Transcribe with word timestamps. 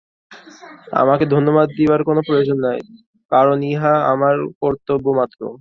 আমাকে 1.01 1.25
ধন্যবাদ 1.35 1.67
দিবার 1.77 2.01
কোন 2.03 2.17
প্রয়োজন 2.27 2.57
নাই, 2.67 2.79
কারণ 3.31 3.57
ইহা 3.71 3.93
আমার 4.13 4.35
কর্তব্যমাত্র। 4.61 5.41